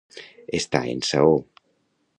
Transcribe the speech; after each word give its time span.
Estar 0.61 0.83
en 0.95 1.03
saó. 1.11 1.37